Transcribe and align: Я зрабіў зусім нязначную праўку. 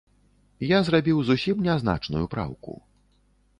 Я 0.67 0.79
зрабіў 0.87 1.19
зусім 1.27 1.61
нязначную 1.69 2.25
праўку. 2.35 2.71